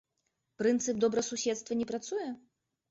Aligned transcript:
Прынцып 0.61 0.95
добрасуседства 1.05 1.79
не 1.85 1.89
працуе? 1.95 2.29